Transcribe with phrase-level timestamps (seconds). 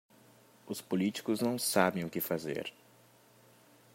[0.65, 2.73] Os politícos não sabem o que fazer.